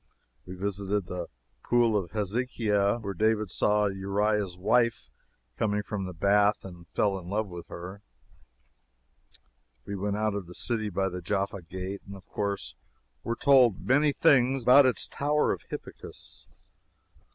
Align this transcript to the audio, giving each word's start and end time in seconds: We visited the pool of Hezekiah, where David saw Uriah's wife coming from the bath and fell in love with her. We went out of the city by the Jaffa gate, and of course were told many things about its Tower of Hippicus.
We 0.47 0.55
visited 0.55 1.05
the 1.05 1.27
pool 1.63 1.95
of 1.95 2.09
Hezekiah, 2.09 3.01
where 3.01 3.13
David 3.13 3.51
saw 3.51 3.85
Uriah's 3.85 4.57
wife 4.57 5.11
coming 5.57 5.83
from 5.83 6.05
the 6.05 6.13
bath 6.15 6.65
and 6.65 6.87
fell 6.87 7.19
in 7.19 7.29
love 7.29 7.45
with 7.49 7.67
her. 7.67 8.01
We 9.85 9.95
went 9.95 10.17
out 10.17 10.33
of 10.33 10.47
the 10.47 10.55
city 10.55 10.89
by 10.89 11.09
the 11.09 11.21
Jaffa 11.21 11.61
gate, 11.61 12.01
and 12.07 12.15
of 12.15 12.25
course 12.27 12.73
were 13.23 13.35
told 13.35 13.85
many 13.85 14.11
things 14.11 14.63
about 14.63 14.87
its 14.87 15.07
Tower 15.07 15.51
of 15.51 15.61
Hippicus. 15.69 16.47